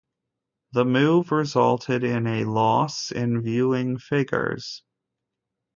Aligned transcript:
The 0.71 0.83
move 0.83 1.31
resulted 1.31 2.03
in 2.03 2.25
a 2.25 2.45
loss 2.45 3.11
in 3.11 3.43
viewing 3.43 3.99
figures. 3.99 4.81